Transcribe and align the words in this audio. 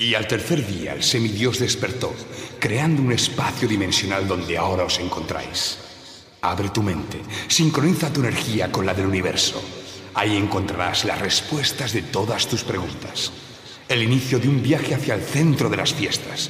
Y 0.00 0.14
al 0.14 0.26
tercer 0.26 0.66
día 0.66 0.94
el 0.94 1.02
semidios 1.02 1.58
despertó, 1.58 2.14
creando 2.58 3.02
un 3.02 3.12
espacio 3.12 3.68
dimensional 3.68 4.26
donde 4.26 4.56
ahora 4.56 4.84
os 4.84 4.98
encontráis. 4.98 5.76
Abre 6.40 6.70
tu 6.70 6.82
mente, 6.82 7.20
sincroniza 7.48 8.10
tu 8.10 8.20
energía 8.20 8.72
con 8.72 8.86
la 8.86 8.94
del 8.94 9.04
universo. 9.04 9.62
Ahí 10.14 10.38
encontrarás 10.38 11.04
las 11.04 11.20
respuestas 11.20 11.92
de 11.92 12.00
todas 12.00 12.46
tus 12.48 12.64
preguntas. 12.64 13.30
El 13.90 14.02
inicio 14.02 14.38
de 14.38 14.48
un 14.48 14.62
viaje 14.62 14.94
hacia 14.94 15.14
el 15.14 15.20
centro 15.20 15.68
de 15.68 15.76
las 15.76 15.92
fiestas, 15.92 16.48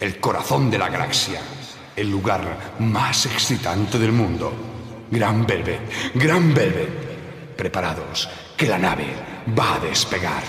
el 0.00 0.18
corazón 0.18 0.70
de 0.70 0.78
la 0.78 0.88
galaxia, 0.88 1.42
el 1.94 2.10
lugar 2.10 2.76
más 2.78 3.26
excitante 3.26 3.98
del 3.98 4.12
mundo. 4.12 4.54
Gran 5.10 5.46
Velvet, 5.46 6.14
Gran 6.14 6.54
Velvet. 6.54 7.56
Preparados, 7.58 8.26
que 8.56 8.66
la 8.66 8.78
nave 8.78 9.06
va 9.54 9.74
a 9.74 9.80
despegar. 9.80 10.42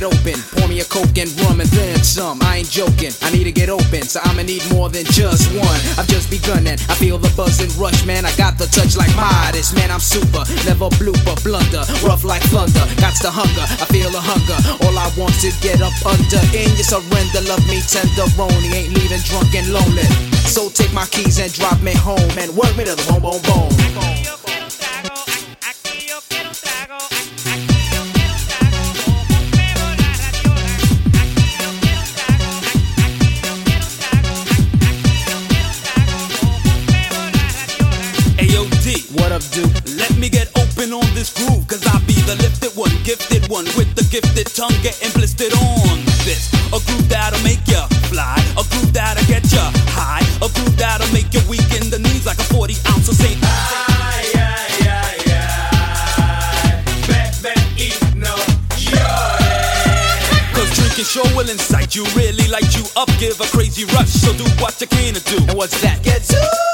get 0.00 0.08
open. 0.08 0.40
Pour 0.56 0.68
me 0.68 0.80
a 0.80 0.84
coke 0.84 1.16
and 1.18 1.28
rum 1.42 1.60
and 1.60 1.68
then 1.76 2.02
some. 2.02 2.40
I 2.42 2.58
ain't 2.58 2.70
joking. 2.70 3.12
I 3.22 3.30
need 3.30 3.44
to 3.44 3.52
get 3.52 3.68
open, 3.68 4.02
so 4.02 4.20
I'ma 4.24 4.42
need 4.42 4.62
more 4.72 4.88
than 4.88 5.04
just 5.04 5.52
one. 5.52 5.80
I've 5.98 6.08
just 6.08 6.30
begun 6.30 6.66
and 6.66 6.80
I 6.88 6.94
feel 6.94 7.18
the 7.18 7.32
buzz 7.36 7.60
and 7.60 7.72
rush, 7.76 8.04
man. 8.06 8.24
I 8.24 8.32
got 8.36 8.56
the 8.56 8.66
touch 8.66 8.96
like 8.96 9.12
Midas, 9.16 9.74
man. 9.74 9.90
I'm 9.90 10.00
super, 10.00 10.44
never 10.64 10.88
blooper, 10.96 11.36
blunder, 11.44 11.84
rough 12.06 12.24
like 12.24 12.42
thunder. 12.48 12.84
Got 13.00 13.16
the 13.20 13.30
hunger, 13.30 13.66
I 13.66 13.86
feel 13.92 14.10
the 14.10 14.22
hunger. 14.22 14.58
All 14.86 14.96
I 14.96 15.08
want 15.16 15.34
to 15.44 15.50
get 15.60 15.82
up 15.82 15.94
under 16.06 16.42
in 16.56 16.70
your 16.76 16.88
surrender. 16.88 17.40
Love 17.44 17.64
me 17.68 17.80
tenderoni, 17.84 18.72
ain't 18.72 18.94
leaving 18.96 19.22
drunk 19.28 19.54
and 19.54 19.68
lonely. 19.72 20.06
So 20.48 20.70
take 20.70 20.92
my 20.92 21.06
keys 21.06 21.38
and 21.38 21.52
drop 21.52 21.80
me 21.82 21.92
home 21.92 22.34
and 22.38 22.50
work 22.56 22.72
me 22.76 22.84
to 22.84 22.94
the 22.94 23.04
bone, 23.20 23.42
bone, 23.42 23.68
bone. 23.94 24.09
Up. 39.40 39.72
Let 39.96 40.12
me 40.18 40.28
get 40.28 40.52
open 40.60 40.92
on 40.92 41.06
this 41.14 41.32
groove, 41.32 41.66
cause 41.66 41.80
I 41.86 41.96
be 42.04 42.12
the 42.28 42.36
lifted 42.44 42.76
one, 42.76 42.92
gifted 43.04 43.48
one, 43.48 43.64
with 43.72 43.88
the 43.96 44.04
gifted 44.12 44.46
tongue 44.52 44.76
getting 44.82 45.10
blistered 45.16 45.54
on 45.56 46.04
this. 46.28 46.52
A 46.68 46.78
groove 46.84 47.08
that'll 47.08 47.40
make 47.42 47.64
ya 47.66 47.88
fly, 48.12 48.36
a 48.52 48.62
groove 48.68 48.92
that'll 48.92 49.24
get 49.24 49.42
ya 49.50 49.72
high, 49.96 50.20
a 50.44 50.48
groove 50.52 50.76
that'll 50.76 51.08
make 51.12 51.32
you 51.32 51.40
weak 51.48 51.64
in 51.72 51.88
the 51.88 51.98
knees 51.98 52.26
like 52.26 52.38
a 52.38 52.44
40 52.52 52.74
ounce 52.92 53.08
of 53.08 53.16
St. 53.16 53.40
Sure 61.10 61.26
will 61.34 61.50
incite 61.50 61.96
you, 61.96 62.04
really 62.14 62.46
light 62.46 62.76
you 62.76 62.84
up, 62.94 63.08
give 63.18 63.40
a 63.40 63.46
crazy 63.46 63.84
rush. 63.96 64.10
So 64.10 64.32
do 64.32 64.44
what 64.62 64.80
you 64.80 64.86
can 64.86 65.14
to 65.14 65.20
do. 65.24 65.38
And 65.48 65.58
what's 65.58 65.80
that? 65.82 66.04
Get 66.04 66.22
to 66.22 66.70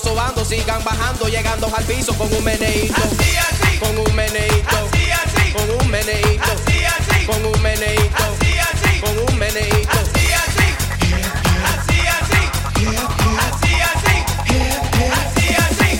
sobando, 0.00 0.44
sigan 0.44 0.84
bajando, 0.84 1.28
llegando 1.28 1.70
al 1.74 1.84
piso 1.84 2.14
con 2.16 2.32
un 2.32 2.44
meneito. 2.44 2.94
Así, 2.96 3.36
así. 3.36 3.78
Con 3.78 3.98
un 3.98 4.14
meneito. 4.14 4.76
Así, 4.76 5.10
así. 5.10 5.52
Con 5.52 5.70
un 5.70 5.90
meneito. 5.90 6.42
Así, 6.42 6.84
así. 6.84 7.26
Con 7.26 7.46
un 7.46 7.62
meneito. 7.62 8.16
Así, 8.16 8.58
así. 8.58 9.00
Con 9.00 9.18
un 9.18 9.38
meneito. 9.38 9.88
Así, 9.90 10.32
así. 10.32 10.68
Así, 11.72 12.00
así. 12.06 12.42
Así, 13.38 13.74
así. 13.80 14.16
Así, 15.12 15.54
así. 15.54 15.98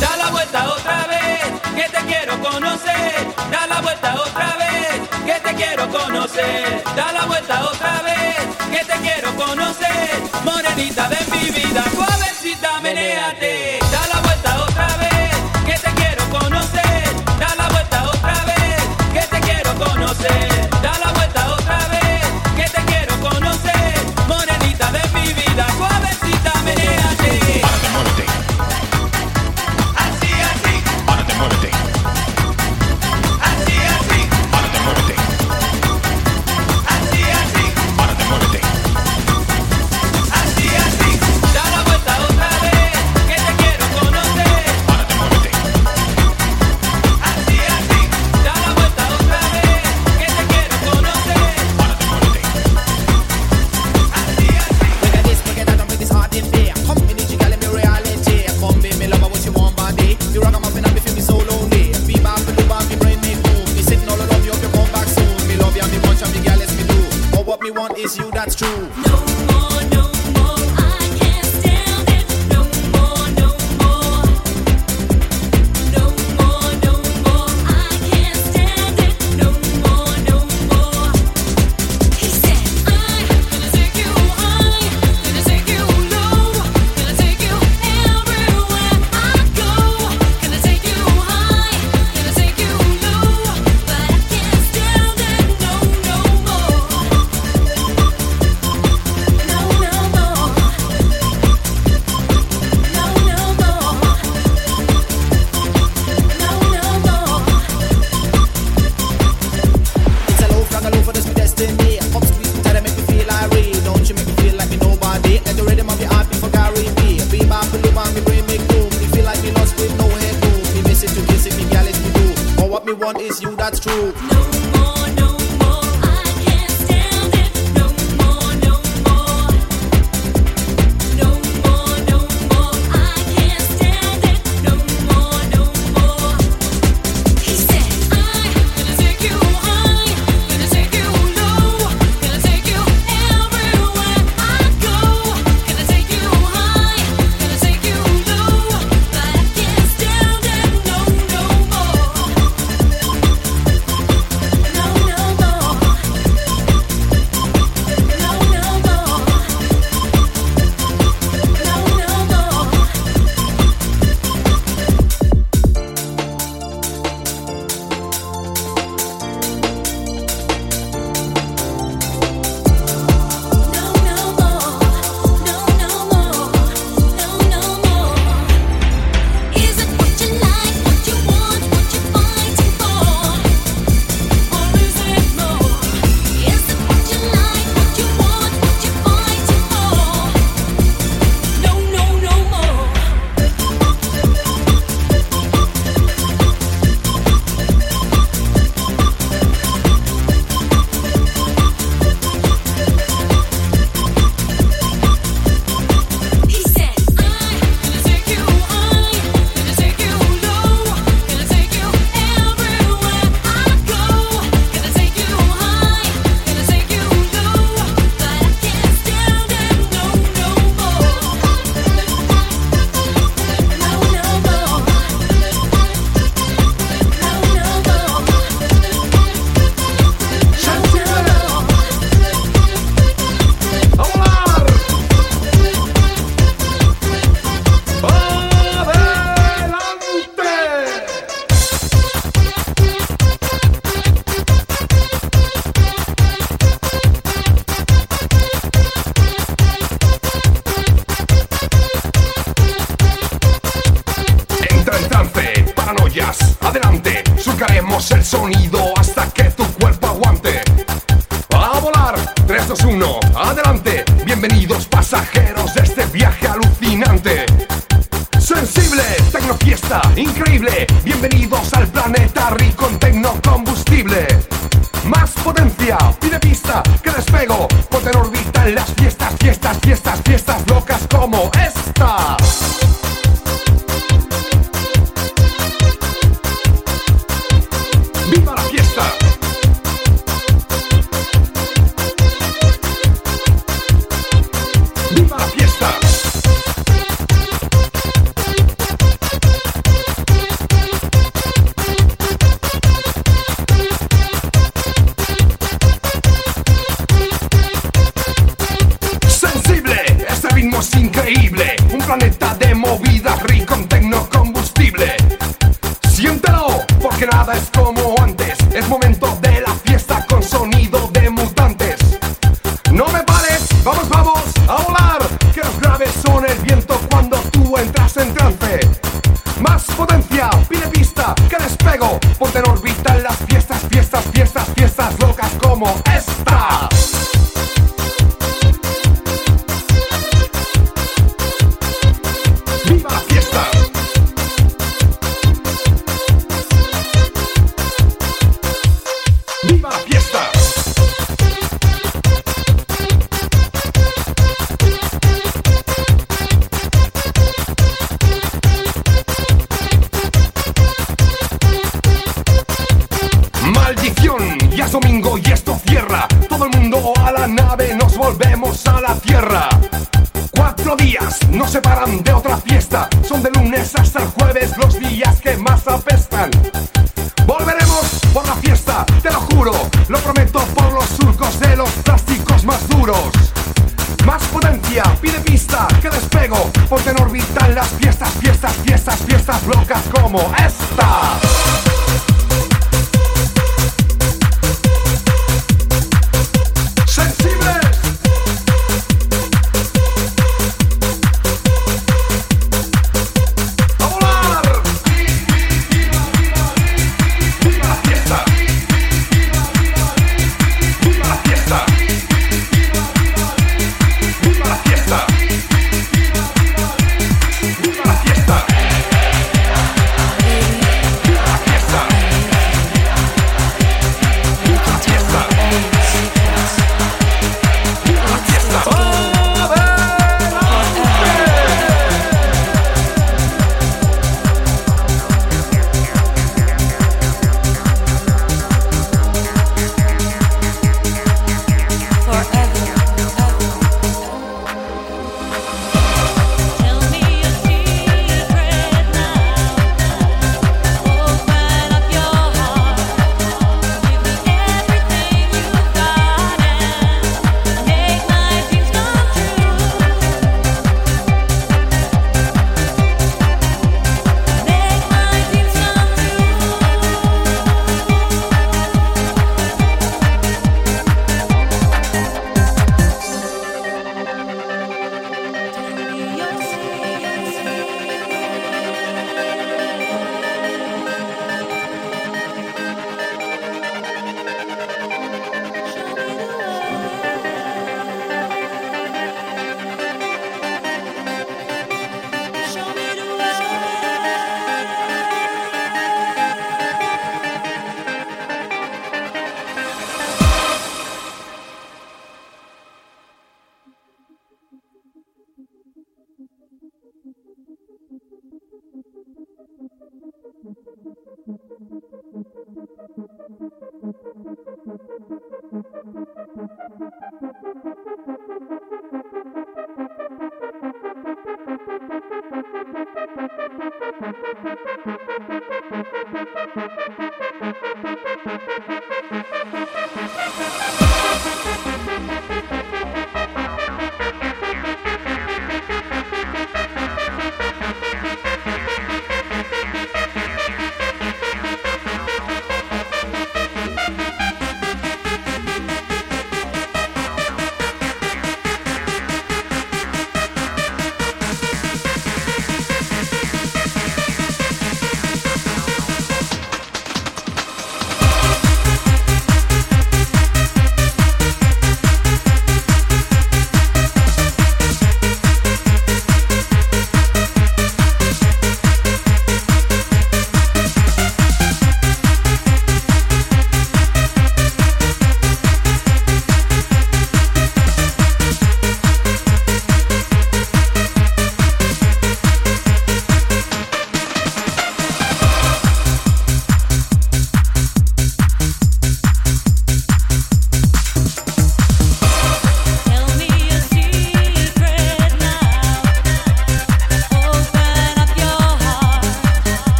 Da 0.00 0.16
la 0.16 0.30
vuelta 0.30 0.68
otra 0.68 1.06
vez, 1.06 1.40
que 1.74 1.88
te 1.88 2.04
quiero 2.06 2.40
conocer. 2.42 3.26
Da 3.50 3.66
la 3.66 3.80
vuelta 3.80 4.14
otra 4.14 4.56
vez, 4.56 5.00
que 5.24 5.40
te 5.40 5.54
quiero 5.54 5.88
conocer. 5.88 6.82
Da 6.94 7.12
la 7.12 7.24
vuelta 7.24 7.64
otra 7.64 8.02
vez, 8.02 8.36
que 8.70 8.84
te 8.84 8.98
quiero 9.00 9.34
conocer. 9.36 10.10
Morenita, 10.44 11.08
ven 11.08 11.26
mi 11.30 11.50
vida. 11.50 12.05
meneate. 12.94 13.75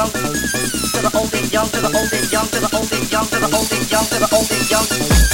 young 0.00 0.10
to 0.12 0.22
the 1.02 1.10
old 1.18 1.52
young 1.52 1.68
to 1.68 1.80
the 1.80 1.88
old 1.88 2.32
young 2.32 2.46
to 2.46 2.60
the 2.60 2.70
old 2.74 3.10
young 3.12 3.26
to 3.26 3.38
the 3.38 3.48
old 3.54 3.90
young 3.90 4.04
to 4.06 4.18
the 4.18 4.28
old 4.32 4.70
young. 4.70 5.29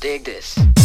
dig 0.00 0.24
this. 0.24 0.77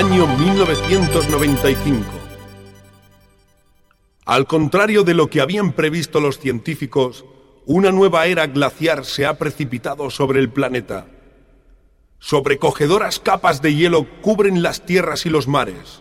Año 0.00 0.26
1995. 0.26 2.04
Al 4.24 4.46
contrario 4.46 5.02
de 5.02 5.12
lo 5.12 5.28
que 5.28 5.42
habían 5.42 5.72
previsto 5.72 6.20
los 6.20 6.38
científicos, 6.38 7.26
una 7.66 7.92
nueva 7.92 8.24
era 8.24 8.46
glaciar 8.46 9.04
se 9.04 9.26
ha 9.26 9.36
precipitado 9.36 10.08
sobre 10.08 10.40
el 10.40 10.48
planeta. 10.48 11.06
Sobrecogedoras 12.18 13.20
capas 13.20 13.60
de 13.60 13.74
hielo 13.74 14.06
cubren 14.22 14.62
las 14.62 14.86
tierras 14.86 15.26
y 15.26 15.28
los 15.28 15.48
mares. 15.48 16.00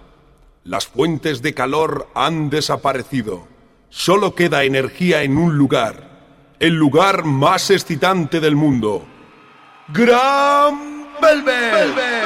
Las 0.64 0.88
fuentes 0.88 1.42
de 1.42 1.54
calor 1.54 2.08
han 2.16 2.50
desaparecido. 2.50 3.50
Solo 3.90 4.34
queda 4.34 4.64
energía 4.64 5.24
en 5.24 5.38
un 5.38 5.58
lugar, 5.58 6.56
el 6.62 6.76
lugar 6.76 7.26
más 7.26 7.70
excitante 7.70 8.40
del 8.40 8.56
mundo. 8.56 9.06
Gran 9.90 11.06
Velvet. 11.22 12.19